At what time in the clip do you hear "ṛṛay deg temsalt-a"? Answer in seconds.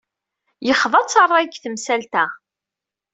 1.25-2.25